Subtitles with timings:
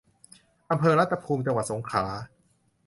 [0.71, 2.05] อำเภอรัตภูมิ จังหวัดสงขลา